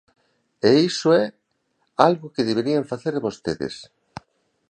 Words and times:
E 0.69 0.71
iso 0.89 1.09
é 1.23 1.25
algo 2.07 2.33
que 2.33 2.47
deberían 2.49 2.89
facer 2.91 3.15
vostedes. 3.25 3.75